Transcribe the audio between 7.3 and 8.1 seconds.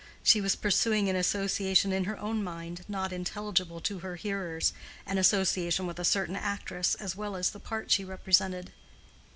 as the part she